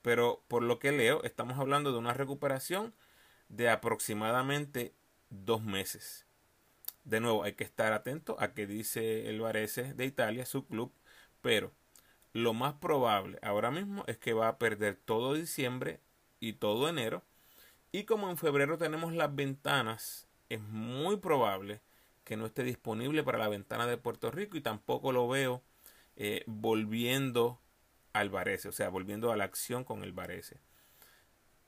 pero 0.00 0.42
por 0.48 0.62
lo 0.62 0.78
que 0.78 0.92
leo 0.92 1.22
estamos 1.24 1.58
hablando 1.58 1.92
de 1.92 1.98
una 1.98 2.14
recuperación 2.14 2.94
de 3.50 3.68
aproximadamente 3.68 4.94
dos 5.28 5.62
meses. 5.62 6.24
De 7.04 7.20
nuevo, 7.20 7.42
hay 7.44 7.52
que 7.52 7.64
estar 7.64 7.92
atento 7.92 8.36
a 8.40 8.54
que 8.54 8.66
dice 8.66 9.28
el 9.28 9.40
Varese 9.40 9.92
de 9.92 10.06
Italia, 10.06 10.46
su 10.46 10.66
club, 10.66 10.90
pero 11.42 11.70
lo 12.32 12.54
más 12.54 12.74
probable 12.74 13.38
ahora 13.42 13.70
mismo 13.70 14.04
es 14.06 14.18
que 14.18 14.32
va 14.32 14.48
a 14.48 14.58
perder 14.58 14.96
todo 14.96 15.34
diciembre 15.34 16.00
y 16.38 16.54
todo 16.54 16.88
enero. 16.88 17.22
Y 17.92 18.04
como 18.04 18.30
en 18.30 18.36
febrero 18.36 18.78
tenemos 18.78 19.12
las 19.12 19.34
ventanas, 19.34 20.28
es 20.48 20.60
muy 20.60 21.16
probable 21.16 21.80
que 22.24 22.36
no 22.36 22.46
esté 22.46 22.62
disponible 22.62 23.22
para 23.24 23.38
la 23.38 23.48
ventana 23.48 23.86
de 23.86 23.96
Puerto 23.96 24.30
Rico 24.30 24.56
y 24.56 24.60
tampoco 24.60 25.12
lo 25.12 25.26
veo 25.28 25.62
eh, 26.16 26.44
volviendo 26.46 27.60
al 28.12 28.30
Varese, 28.30 28.68
o 28.68 28.72
sea, 28.72 28.88
volviendo 28.88 29.32
a 29.32 29.36
la 29.36 29.44
acción 29.44 29.84
con 29.84 30.02
el 30.04 30.12
Varese. 30.12 30.60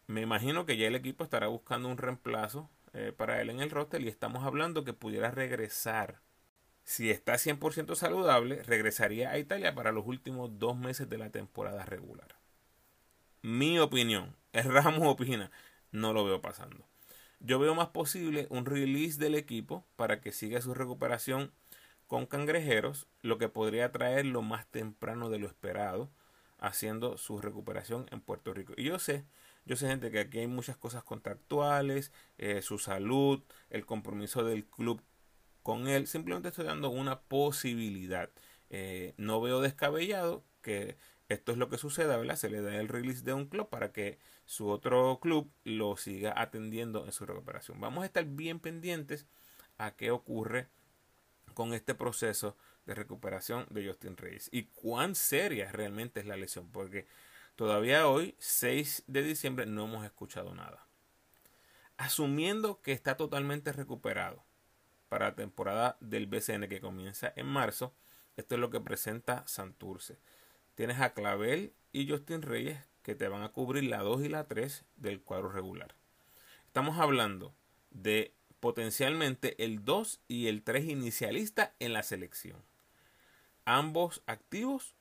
Me 0.07 0.21
imagino 0.21 0.66
que 0.66 0.76
ya 0.76 0.87
el 0.87 0.95
equipo 0.95 1.25
estará 1.25 1.47
buscando 1.47 1.88
un 1.88 1.99
reemplazo 1.99 2.69
eh, 2.92 3.12
para 3.16 3.40
él 3.40 3.50
en 3.50 3.61
el 3.61 3.71
roster 3.71 4.02
y 4.02 4.09
estamos 4.09 4.45
hablando 4.45 4.85
que 4.85 4.92
pudiera 4.92 5.31
regresar. 5.31 6.21
Si 6.85 7.11
está 7.11 7.35
100% 7.35 7.95
saludable, 7.95 8.62
regresaría 8.62 9.31
a 9.31 9.39
Italia 9.39 9.75
para 9.75 9.93
los 9.93 10.07
últimos 10.07 10.59
dos 10.59 10.77
meses 10.77 11.09
de 11.09 11.19
la 11.19 11.31
temporada 11.31 11.85
regular. 11.85 12.37
Mi 13.43 13.79
opinión, 13.79 14.37
el 14.53 14.65
Ramos 14.73 15.07
opina, 15.07 15.51
no 15.91 16.12
lo 16.12 16.25
veo 16.25 16.41
pasando. 16.41 16.85
Yo 17.41 17.59
veo 17.59 17.75
más 17.75 17.89
posible 17.89 18.47
un 18.51 18.67
release 18.67 19.19
del 19.19 19.35
equipo 19.35 19.85
para 19.97 20.21
que 20.21 20.33
siga 20.33 20.61
su 20.61 20.75
recuperación 20.75 21.51
con 22.07 22.27
cangrejeros, 22.27 23.09
lo 23.23 23.39
que 23.39 23.49
podría 23.49 23.91
traerlo 23.91 24.43
más 24.43 24.67
temprano 24.67 25.31
de 25.31 25.39
lo 25.39 25.47
esperado, 25.47 26.11
haciendo 26.59 27.19
su 27.19 27.41
recuperación 27.41 28.07
en 28.12 28.21
Puerto 28.21 28.55
Rico. 28.55 28.75
Y 28.77 28.85
yo 28.85 28.99
sé 28.99 29.25
yo 29.65 29.77
sé, 29.77 29.87
gente, 29.87 30.11
que 30.11 30.19
aquí 30.21 30.39
hay 30.41 30.47
muchas 30.49 30.77
cosas 30.77 31.05
contractuales, 31.05 32.12
eh, 32.39 32.62
su 32.62 32.79
salud, 32.79 33.43
el 33.71 33.87
compromiso 33.87 34.45
del 34.45 34.65
club 34.65 35.01
con 35.62 35.88
él. 35.88 36.07
Simplemente 36.07 36.49
estoy 36.49 36.66
dando 36.66 36.90
una 36.90 37.21
posibilidad. 37.21 38.31
Eh, 38.71 39.14
no 39.16 39.40
veo 39.40 39.61
descabellado 39.61 40.45
que 40.62 40.97
esto 41.28 41.52
es 41.52 41.59
lo 41.59 41.69
que 41.69 41.78
suceda, 41.78 42.16
¿verdad? 42.16 42.37
Se 42.37 42.50
le 42.50 42.61
da 42.61 42.76
el 42.76 42.88
release 42.88 43.23
de 43.23 43.33
un 43.33 43.47
club 43.47 43.69
para 43.69 43.92
que 43.92 44.19
su 44.45 44.69
otro 44.69 45.19
club 45.21 45.50
lo 45.64 45.97
siga 45.97 46.35
atendiendo 46.37 47.04
en 47.04 47.12
su 47.12 47.26
recuperación. 47.26 47.81
Vamos 47.81 48.02
a 48.02 48.07
estar 48.07 48.25
bien 48.25 48.61
pendientes 48.61 49.26
a 49.78 49.92
qué 49.97 50.11
ocurre 50.11 50.69
con 51.54 51.75
este 51.75 51.95
proceso 51.95 52.57
de 52.87 52.95
recuperación 52.95 53.66
de 53.71 53.87
Justin 53.87 54.16
Reyes 54.16 54.49
y 54.52 54.64
cuán 54.64 55.14
seria 55.14 55.71
realmente 55.71 56.21
es 56.21 56.26
la 56.26 56.37
lesión, 56.37 56.71
porque 56.71 57.07
Todavía 57.57 58.09
hoy, 58.09 58.35
6 58.38 59.04
de 59.07 59.23
diciembre, 59.23 59.66
no 59.66 59.85
hemos 59.85 60.04
escuchado 60.04 60.54
nada. 60.54 60.87
Asumiendo 61.99 62.81
que 62.81 62.92
está 62.92 63.16
totalmente 63.16 63.73
recuperado 63.73 64.42
para 65.12 65.26
la 65.26 65.35
temporada 65.35 65.99
del 66.00 66.26
BCN 66.26 66.71
que 66.71 66.81
comienza 66.81 67.35
en 67.37 67.45
marzo, 67.45 67.92
esto 68.38 68.54
es 68.54 68.61
lo 68.62 68.71
que 68.71 68.81
presenta 68.81 69.47
Santurce. 69.47 70.16
Tienes 70.75 71.02
a 71.02 71.12
Clavel 71.12 71.75
y 71.92 72.09
Justin 72.09 72.40
Reyes 72.40 72.78
que 73.02 73.14
te 73.14 73.28
van 73.28 73.42
a 73.42 73.50
cubrir 73.50 73.85
la 73.85 73.99
2 73.99 74.23
y 74.23 74.31
la 74.31 74.45
3 74.45 74.87
del 74.97 75.21
cuadro 75.21 75.50
regular. 75.50 75.95
Estamos 76.64 76.99
hablando 76.99 77.52
de 77.90 78.33
potencialmente 78.59 79.62
el 79.62 79.85
2 79.85 80.23
y 80.28 80.47
el 80.47 80.62
3 80.62 80.87
inicialista 80.87 81.75
en 81.78 81.92
la 81.92 82.02
selección. 82.02 82.64
Ambos 83.66 84.23
activos 84.25 84.95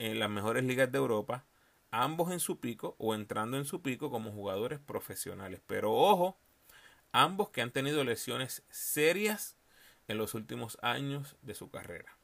en 0.00 0.18
las 0.18 0.28
mejores 0.28 0.64
ligas 0.64 0.90
de 0.90 0.98
Europa, 0.98 1.44
ambos 1.92 2.32
en 2.32 2.40
su 2.40 2.58
pico 2.58 2.96
o 2.98 3.14
entrando 3.14 3.58
en 3.58 3.64
su 3.64 3.80
pico 3.80 4.10
como 4.10 4.32
jugadores 4.32 4.80
profesionales. 4.80 5.60
Pero 5.68 5.92
ojo, 5.92 6.36
ambos 7.12 7.50
que 7.50 7.62
han 7.62 7.70
tenido 7.70 8.04
lesiones 8.04 8.62
serias 8.70 9.56
en 10.08 10.18
los 10.18 10.34
últimos 10.34 10.78
años 10.82 11.36
de 11.42 11.54
su 11.54 11.70
carrera. 11.70 12.16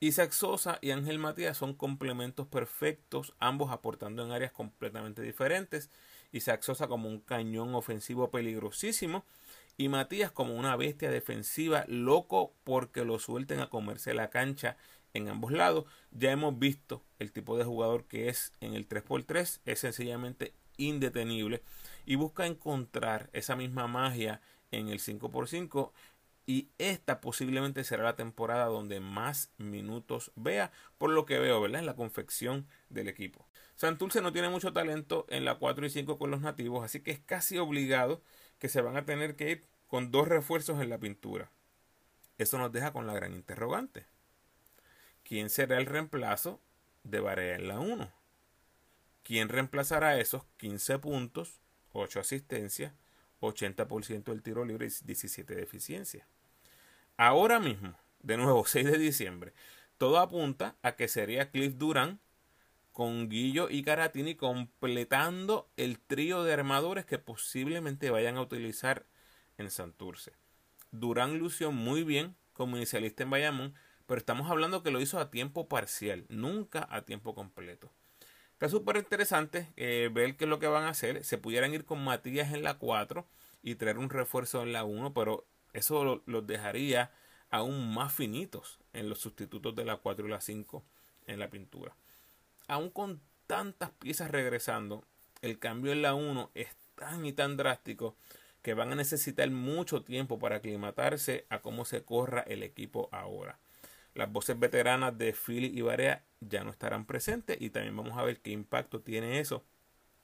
Isaac 0.00 0.32
Sosa 0.32 0.78
y 0.82 0.90
Ángel 0.90 1.18
Matías 1.18 1.56
son 1.56 1.72
complementos 1.72 2.46
perfectos, 2.46 3.32
ambos 3.38 3.70
aportando 3.70 4.22
en 4.22 4.32
áreas 4.32 4.52
completamente 4.52 5.22
diferentes. 5.22 5.88
Isaac 6.32 6.62
Sosa 6.62 6.88
como 6.88 7.08
un 7.08 7.20
cañón 7.20 7.74
ofensivo 7.74 8.30
peligrosísimo 8.30 9.24
y 9.78 9.88
Matías 9.88 10.30
como 10.30 10.56
una 10.56 10.76
bestia 10.76 11.10
defensiva 11.10 11.84
loco 11.88 12.52
porque 12.64 13.04
lo 13.04 13.18
suelten 13.18 13.60
a 13.60 13.70
comerse 13.70 14.12
la 14.12 14.28
cancha 14.28 14.76
en 15.14 15.28
ambos 15.28 15.52
lados. 15.52 15.86
Ya 16.10 16.32
hemos 16.32 16.58
visto 16.58 17.02
el 17.18 17.32
tipo 17.32 17.56
de 17.56 17.64
jugador 17.64 18.04
que 18.04 18.28
es 18.28 18.52
en 18.60 18.74
el 18.74 18.86
3x3, 18.88 19.60
es 19.64 19.78
sencillamente 19.78 20.52
indetenible 20.76 21.62
y 22.04 22.16
busca 22.16 22.46
encontrar 22.46 23.30
esa 23.32 23.56
misma 23.56 23.86
magia 23.86 24.40
en 24.70 24.88
el 24.88 25.00
5x5 25.00 25.92
y 26.46 26.68
esta 26.78 27.20
posiblemente 27.20 27.84
será 27.84 28.04
la 28.04 28.16
temporada 28.16 28.66
donde 28.66 29.00
más 29.00 29.50
minutos 29.56 30.30
vea, 30.36 30.72
por 30.98 31.10
lo 31.10 31.24
que 31.24 31.38
veo, 31.38 31.60
¿verdad? 31.60 31.80
En 31.80 31.86
la 31.86 31.96
confección 31.96 32.66
del 32.90 33.08
equipo. 33.08 33.46
Santurce 33.76 34.20
no 34.20 34.32
tiene 34.32 34.50
mucho 34.50 34.72
talento 34.72 35.26
en 35.30 35.44
la 35.44 35.56
4 35.56 35.86
y 35.86 35.90
5 35.90 36.18
con 36.18 36.30
los 36.30 36.40
nativos, 36.40 36.84
así 36.84 37.00
que 37.00 37.12
es 37.12 37.20
casi 37.20 37.58
obligado 37.58 38.22
que 38.58 38.68
se 38.68 38.82
van 38.82 38.96
a 38.96 39.04
tener 39.04 39.36
que 39.36 39.50
ir 39.50 39.64
con 39.88 40.10
dos 40.10 40.28
refuerzos 40.28 40.80
en 40.82 40.90
la 40.90 40.98
pintura. 40.98 41.50
Eso 42.36 42.58
nos 42.58 42.72
deja 42.72 42.92
con 42.92 43.06
la 43.06 43.14
gran 43.14 43.32
interrogante 43.32 44.06
quién 45.24 45.50
será 45.50 45.78
el 45.78 45.86
reemplazo 45.86 46.60
de 47.02 47.20
Barea 47.20 47.56
en 47.56 47.68
la 47.68 47.80
1. 47.80 48.10
¿Quién 49.22 49.48
reemplazará 49.48 50.20
esos 50.20 50.44
15 50.58 50.98
puntos, 50.98 51.60
8 51.94 52.20
asistencias, 52.20 52.92
80% 53.40 54.24
del 54.24 54.42
tiro 54.42 54.64
libre 54.64 54.86
y 54.86 55.06
17 55.06 55.54
de 55.54 55.62
eficiencia? 55.62 56.26
Ahora 57.16 57.60
mismo, 57.60 57.96
de 58.20 58.36
nuevo, 58.36 58.64
6 58.66 58.84
de 58.84 58.98
diciembre, 58.98 59.54
todo 59.96 60.18
apunta 60.18 60.76
a 60.82 60.96
que 60.96 61.08
sería 61.08 61.50
Cliff 61.50 61.76
Durán 61.76 62.20
con 62.92 63.28
Guillo 63.28 63.70
y 63.70 63.82
Caratini 63.82 64.34
completando 64.34 65.68
el 65.76 65.98
trío 65.98 66.44
de 66.44 66.52
armadores 66.52 67.06
que 67.06 67.18
posiblemente 67.18 68.10
vayan 68.10 68.36
a 68.36 68.42
utilizar 68.42 69.06
en 69.58 69.70
Santurce. 69.70 70.32
Durán 70.90 71.38
lució 71.38 71.72
muy 71.72 72.04
bien 72.04 72.36
como 72.52 72.76
inicialista 72.76 73.24
en 73.24 73.30
Bayamón, 73.30 73.74
pero 74.06 74.18
estamos 74.18 74.50
hablando 74.50 74.82
que 74.82 74.90
lo 74.90 75.00
hizo 75.00 75.18
a 75.18 75.30
tiempo 75.30 75.68
parcial, 75.68 76.24
nunca 76.28 76.86
a 76.90 77.02
tiempo 77.02 77.34
completo. 77.34 77.90
Está 78.54 78.68
súper 78.68 78.96
interesante 78.96 79.68
eh, 79.76 80.08
ver 80.12 80.36
qué 80.36 80.44
es 80.44 80.50
lo 80.50 80.58
que 80.58 80.68
van 80.68 80.84
a 80.84 80.90
hacer. 80.90 81.24
Se 81.24 81.38
pudieran 81.38 81.74
ir 81.74 81.84
con 81.84 82.02
Matías 82.02 82.52
en 82.52 82.62
la 82.62 82.74
4 82.74 83.26
y 83.62 83.74
traer 83.74 83.98
un 83.98 84.10
refuerzo 84.10 84.62
en 84.62 84.72
la 84.72 84.84
1, 84.84 85.12
pero 85.12 85.44
eso 85.72 86.22
los 86.24 86.46
dejaría 86.46 87.10
aún 87.50 87.92
más 87.92 88.12
finitos 88.12 88.78
en 88.92 89.08
los 89.08 89.18
sustitutos 89.18 89.74
de 89.74 89.84
la 89.84 89.96
4 89.96 90.26
y 90.26 90.30
la 90.30 90.40
5 90.40 90.84
en 91.26 91.38
la 91.40 91.50
pintura. 91.50 91.96
Aún 92.68 92.90
con 92.90 93.20
tantas 93.46 93.90
piezas 93.90 94.30
regresando, 94.30 95.04
el 95.42 95.58
cambio 95.58 95.92
en 95.92 96.02
la 96.02 96.14
1 96.14 96.50
es 96.54 96.68
tan 96.94 97.26
y 97.26 97.32
tan 97.32 97.56
drástico 97.56 98.16
que 98.62 98.74
van 98.74 98.92
a 98.92 98.96
necesitar 98.96 99.50
mucho 99.50 100.02
tiempo 100.02 100.38
para 100.38 100.56
aclimatarse 100.56 101.44
a 101.50 101.60
cómo 101.60 101.84
se 101.84 102.04
corra 102.04 102.40
el 102.42 102.62
equipo 102.62 103.08
ahora. 103.12 103.58
Las 104.14 104.30
voces 104.30 104.58
veteranas 104.58 105.16
de 105.18 105.32
Philly 105.32 105.76
y 105.76 105.82
Barea 105.82 106.24
ya 106.40 106.62
no 106.64 106.70
estarán 106.70 107.04
presentes 107.04 107.56
y 107.60 107.70
también 107.70 107.96
vamos 107.96 108.16
a 108.16 108.22
ver 108.22 108.40
qué 108.40 108.50
impacto 108.50 109.00
tiene 109.00 109.40
eso 109.40 109.64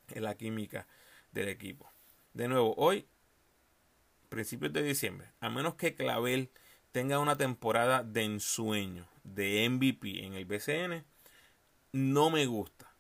en 0.09 0.23
la 0.23 0.37
química 0.37 0.87
del 1.33 1.49
equipo. 1.49 1.91
De 2.33 2.47
nuevo, 2.49 2.75
hoy, 2.77 3.07
principios 4.29 4.73
de 4.73 4.83
diciembre, 4.83 5.29
a 5.41 5.51
menos 5.51 5.75
que 5.75 5.95
Clavel 5.95 6.51
tenga 6.93 7.19
una 7.19 7.37
temporada 7.37 8.03
de 8.03 8.23
ensueño, 8.23 9.09
de 9.25 9.69
MVP 9.69 10.25
en 10.25 10.35
el 10.35 10.45
BCN, 10.45 11.05
no 11.93 12.31
me 12.31 12.47
gusta 12.47 12.93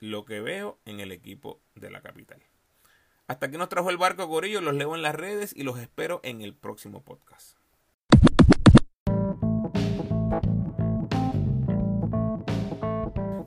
lo 0.00 0.24
que 0.24 0.40
veo 0.40 0.78
en 0.84 1.00
el 1.00 1.12
equipo 1.12 1.60
de 1.76 1.90
la 1.90 2.02
capital. 2.02 2.42
Hasta 3.28 3.46
aquí 3.46 3.56
nos 3.56 3.68
trajo 3.68 3.90
el 3.90 3.96
barco 3.96 4.28
Corillo, 4.28 4.60
los 4.60 4.74
leo 4.74 4.96
en 4.96 5.02
las 5.02 5.14
redes 5.14 5.54
y 5.56 5.62
los 5.62 5.78
espero 5.78 6.20
en 6.24 6.42
el 6.42 6.54
próximo 6.54 7.02
podcast. 7.02 7.61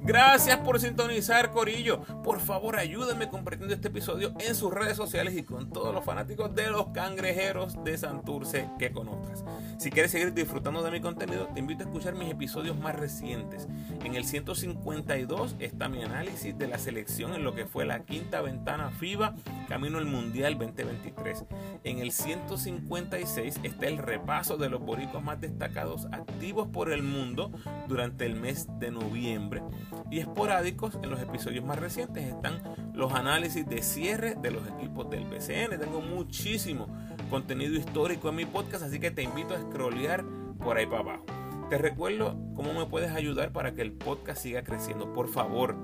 Gracias 0.05 0.57
por 0.59 0.79
sintonizar, 0.79 1.50
Corillo. 1.50 2.03
Por 2.24 2.39
favor, 2.39 2.77
ayúdenme 2.77 3.27
compartiendo 3.27 3.74
este 3.74 3.88
episodio 3.88 4.35
en 4.39 4.53
sus 4.53 4.71
redes 4.71 4.95
sociales 4.95 5.35
y 5.35 5.41
con 5.41 5.71
todos 5.71 5.95
los 5.95 6.05
fanáticos 6.05 6.53
de 6.53 6.69
los 6.69 6.89
cangrejeros 6.89 7.83
de 7.83 7.97
Santurce 7.97 8.69
que 8.77 8.91
conozcas. 8.91 9.43
Si 9.79 9.89
quieres 9.89 10.12
seguir 10.12 10.31
disfrutando 10.31 10.83
de 10.83 10.91
mi 10.91 11.01
contenido, 11.01 11.47
te 11.55 11.59
invito 11.59 11.83
a 11.83 11.88
escuchar 11.88 12.13
mis 12.13 12.29
episodios 12.29 12.77
más 12.77 12.95
recientes. 12.95 13.67
En 14.03 14.13
el 14.13 14.25
152 14.25 15.55
está 15.57 15.89
mi 15.89 16.03
análisis 16.03 16.55
de 16.55 16.67
la 16.67 16.77
selección 16.77 17.33
en 17.33 17.43
lo 17.43 17.55
que 17.55 17.65
fue 17.65 17.83
la 17.83 18.05
quinta 18.05 18.41
ventana 18.41 18.91
FIBA 18.91 19.33
camino 19.67 19.97
al 19.97 20.05
Mundial 20.05 20.59
2023. 20.59 21.45
En 21.83 21.97
el 21.97 22.12
156 22.12 23.59
está 23.63 23.88
el 23.88 23.97
repaso 23.97 24.57
de 24.57 24.69
los 24.69 24.81
boricos 24.81 25.24
más 25.24 25.41
destacados 25.41 26.05
activos 26.12 26.67
por 26.67 26.91
el 26.91 27.01
mundo 27.01 27.51
durante 27.88 28.27
el 28.27 28.35
mes 28.35 28.67
de 28.79 28.91
noviembre 28.91 29.63
y 30.10 30.20
esporádicos 30.20 30.98
en 31.02 31.10
los 31.10 31.22
episodios 31.22 31.66
más 31.66 31.79
recientes 31.79 32.25
están 32.25 32.62
los 32.94 33.14
análisis 33.14 33.68
de 33.68 33.81
cierre 33.81 34.36
de 34.36 34.51
los 34.51 34.68
equipos 34.68 35.10
del 35.10 35.25
BCN. 35.25 35.79
Tengo 35.79 36.01
muchísimo 36.01 36.88
contenido 37.29 37.75
histórico 37.75 38.29
en 38.29 38.36
mi 38.36 38.46
podcast, 38.46 38.84
así 38.84 39.00
que 39.00 39.12
te 39.12 39.24
invito 39.24 39.53
a 39.53 39.60
scrollear 39.60 40.24
por 40.60 40.77
ahí 40.77 40.86
para 40.86 41.01
abajo. 41.01 41.25
Te 41.70 41.77
recuerdo 41.77 42.38
cómo 42.55 42.74
me 42.74 42.86
puedes 42.86 43.12
ayudar 43.12 43.51
para 43.51 43.74
que 43.74 43.81
el 43.81 43.92
podcast 43.92 44.42
siga 44.42 44.64
creciendo. 44.64 45.14
Por 45.14 45.27
favor, 45.27 45.75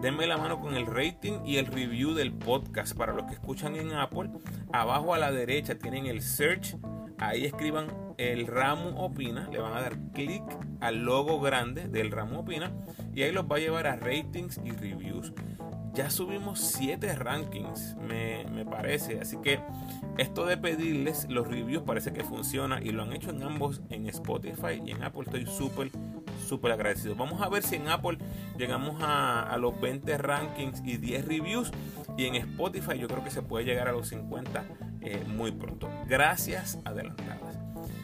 denme 0.00 0.26
la 0.26 0.38
mano 0.38 0.58
con 0.60 0.74
el 0.74 0.86
rating 0.86 1.44
y 1.44 1.56
el 1.56 1.66
review 1.66 2.14
del 2.14 2.32
podcast. 2.32 2.96
Para 2.96 3.12
los 3.12 3.24
que 3.24 3.34
escuchan 3.34 3.76
en 3.76 3.92
Apple, 3.92 4.30
abajo 4.72 5.12
a 5.12 5.18
la 5.18 5.30
derecha 5.30 5.78
tienen 5.78 6.06
el 6.06 6.22
search. 6.22 6.76
Ahí 7.18 7.44
escriban 7.44 7.88
el 8.16 8.46
ramo 8.46 8.90
opina, 9.04 9.48
le 9.50 9.58
van 9.58 9.76
a 9.76 9.80
dar 9.80 9.98
clic 10.12 10.42
al 10.80 11.04
logo 11.04 11.40
grande 11.40 11.88
del 11.88 12.10
ramo 12.10 12.40
opina 12.40 12.72
y 13.14 13.22
ahí 13.22 13.32
los 13.32 13.46
va 13.46 13.56
a 13.56 13.60
llevar 13.60 13.86
a 13.86 13.96
ratings 13.96 14.60
y 14.64 14.70
reviews. 14.70 15.32
Ya 15.94 16.10
subimos 16.10 16.60
7 16.60 17.16
rankings, 17.16 17.96
me, 17.96 18.44
me, 18.52 18.64
parece. 18.64 19.20
Así 19.20 19.36
que 19.38 19.58
esto 20.16 20.46
de 20.46 20.56
pedirles 20.56 21.26
los 21.28 21.48
reviews 21.48 21.82
parece 21.82 22.12
que 22.12 22.22
funciona 22.22 22.80
y 22.80 22.90
lo 22.90 23.02
han 23.02 23.12
hecho 23.12 23.30
en 23.30 23.42
ambos, 23.42 23.82
en 23.90 24.06
Spotify 24.06 24.80
y 24.84 24.92
en 24.92 25.02
Apple. 25.02 25.22
Estoy 25.24 25.46
súper, 25.46 25.90
súper 26.46 26.72
agradecido. 26.72 27.16
Vamos 27.16 27.42
a 27.42 27.48
ver 27.48 27.64
si 27.64 27.76
en 27.76 27.88
Apple 27.88 28.18
llegamos 28.56 28.96
a, 29.00 29.56
los 29.58 29.80
20 29.80 30.18
rankings 30.18 30.82
y 30.84 30.98
10 30.98 31.24
reviews. 31.26 31.72
Y 32.16 32.26
en 32.26 32.36
Spotify 32.36 32.96
yo 32.98 33.08
creo 33.08 33.24
que 33.24 33.30
se 33.30 33.42
puede 33.42 33.64
llegar 33.64 33.88
a 33.88 33.92
los 33.92 34.08
50 34.08 34.64
eh, 35.00 35.24
muy 35.26 35.50
pronto. 35.50 35.88
Gracias 36.06 36.78
adelantadas. 36.84 37.47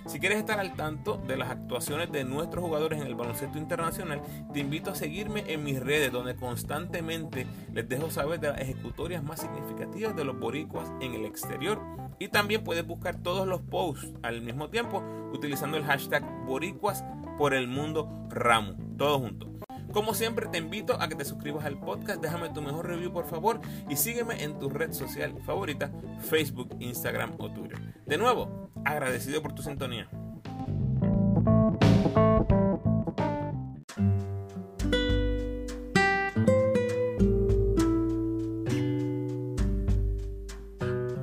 Si 0.07 0.21
quieres 0.21 0.39
estar 0.39 0.61
al 0.61 0.75
tanto 0.75 1.17
de 1.17 1.37
las 1.37 1.51
actuaciones 1.51 2.13
de 2.13 2.25
nuestros 2.25 2.63
jugadores 2.63 3.01
en 3.01 3.07
el 3.07 3.15
baloncesto 3.15 3.57
internacional, 3.59 4.21
te 4.53 4.61
invito 4.61 4.91
a 4.91 4.95
seguirme 4.95 5.45
en 5.47 5.65
mis 5.65 5.81
redes 5.81 6.13
donde 6.13 6.37
constantemente 6.37 7.47
les 7.73 7.89
dejo 7.89 8.11
saber 8.11 8.39
de 8.39 8.51
las 8.51 8.61
ejecutorias 8.61 9.23
más 9.23 9.41
significativas 9.41 10.15
de 10.15 10.25
los 10.25 10.39
boricuas 10.39 10.93
en 11.01 11.15
el 11.15 11.25
exterior. 11.25 11.81
Y 12.19 12.29
también 12.29 12.63
puedes 12.65 12.87
buscar 12.87 13.17
todos 13.17 13.49
los 13.49 13.63
posts 13.63 14.13
al 14.23 14.43
mismo 14.43 14.69
tiempo 14.69 15.03
utilizando 15.33 15.79
el 15.79 15.85
hashtag 15.85 16.23
boricuas 16.45 17.03
por 17.39 17.55
el 17.55 17.67
mundo 17.67 18.27
ramo. 18.29 18.75
Todo 18.99 19.19
junto. 19.19 19.55
Como 19.95 20.13
siempre, 20.13 20.49
te 20.49 20.59
invito 20.59 21.01
a 21.01 21.09
que 21.09 21.15
te 21.15 21.25
suscribas 21.25 21.65
al 21.65 21.79
podcast, 21.79 22.21
déjame 22.21 22.51
tu 22.51 22.61
mejor 22.61 22.89
review 22.89 23.13
por 23.13 23.27
favor 23.27 23.61
y 23.89 23.95
sígueme 23.95 24.43
en 24.43 24.59
tu 24.59 24.69
red 24.69 24.93
social 24.93 25.41
favorita, 25.47 25.93
Facebook, 26.19 26.77
Instagram 26.81 27.35
o 27.39 27.49
Twitter. 27.53 27.79
De 28.05 28.19
nuevo, 28.19 28.64
agradecido 28.85 29.43
por 29.43 29.55
tu 29.55 29.63
sintonía. 29.63 30.09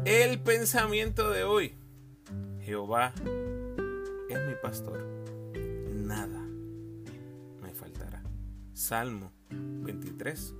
El 0.06 0.40
pensamiento 0.42 1.30
de 1.30 1.44
hoy. 1.44 1.76
Jehová 2.62 3.14
es 4.30 4.40
mi 4.48 4.56
pastor. 4.62 5.04
Nada 5.94 6.42
Salmo 8.92 9.32
23.1. 9.50 10.54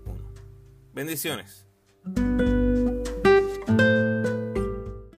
Bendiciones. 0.94 1.68